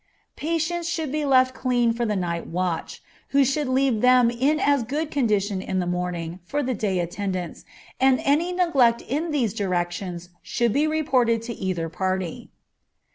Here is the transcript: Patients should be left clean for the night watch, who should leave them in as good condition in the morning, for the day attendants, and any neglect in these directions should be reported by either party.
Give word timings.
Patients 0.35 0.89
should 0.89 1.11
be 1.11 1.25
left 1.25 1.53
clean 1.53 1.93
for 1.93 2.07
the 2.07 2.15
night 2.15 2.47
watch, 2.47 3.03
who 3.27 3.45
should 3.45 3.67
leave 3.67 4.01
them 4.01 4.31
in 4.31 4.59
as 4.59 4.81
good 4.81 5.11
condition 5.11 5.61
in 5.61 5.77
the 5.77 5.85
morning, 5.85 6.39
for 6.43 6.63
the 6.63 6.73
day 6.73 6.97
attendants, 6.97 7.65
and 7.99 8.19
any 8.23 8.51
neglect 8.51 9.03
in 9.03 9.29
these 9.29 9.53
directions 9.53 10.29
should 10.41 10.73
be 10.73 10.87
reported 10.87 11.45
by 11.45 11.53
either 11.53 11.87
party. 11.87 12.49